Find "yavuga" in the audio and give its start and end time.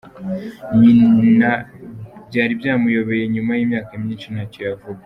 4.69-4.99